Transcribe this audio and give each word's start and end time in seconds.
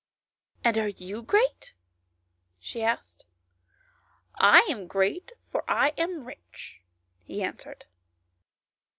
"And 0.63 0.79
are 0.79 0.87
you 0.87 1.21
great?" 1.21 1.75
she 2.59 2.81
asked." 2.81 3.27
I 4.55 4.65
am 4.67 4.87
great, 4.87 5.33
for 5.51 5.63
I 5.69 5.89
am 5.95 6.25
rich," 6.25 6.81
he 7.23 7.43
answered. 7.43 7.85